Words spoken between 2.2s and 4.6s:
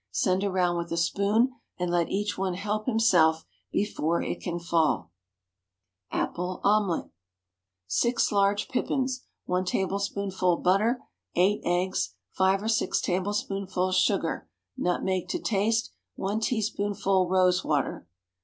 one help himself before it can